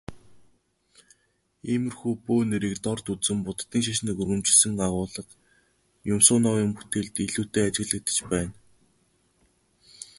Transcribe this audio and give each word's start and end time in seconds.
Иймэрхүү 1.71 2.13
бөө 2.25 2.41
нэрийг 2.49 2.75
дорд 2.85 3.05
үзэн 3.13 3.39
Буддын 3.45 3.83
шашныг 3.85 4.17
өргөмжилсөн 4.23 4.75
агуулга 4.87 5.23
Юмсуновын 6.13 6.71
бүтээлд 6.77 7.15
илүүтэй 7.27 7.63
ажиглагдаж 7.67 8.17
байна. 8.31 8.53